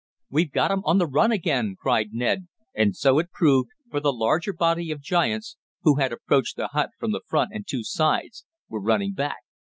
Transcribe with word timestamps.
"We've 0.31 0.51
got 0.51 0.71
'em 0.71 0.81
on 0.85 0.97
the 0.97 1.05
run 1.05 1.31
again!" 1.31 1.75
cried 1.79 2.11
Ned, 2.11 2.47
and 2.73 2.95
so 2.95 3.19
it 3.19 3.29
proved, 3.29 3.69
for 3.91 3.99
the 3.99 4.11
larger 4.11 4.51
body 4.51 4.89
of 4.89 4.99
giants, 4.99 5.57
who 5.83 5.97
had 5.99 6.11
approached 6.11 6.55
the 6.55 6.69
hut 6.69 6.89
from 6.97 7.11
the 7.11 7.21
front 7.27 7.51
and 7.53 7.67
two 7.67 7.83
sides, 7.83 8.43
were 8.67 8.81
running 8.81 9.13
back. 9.13 9.41